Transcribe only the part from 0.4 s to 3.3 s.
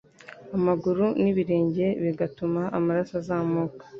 amaguru n’ibirenge bigatuma amaraso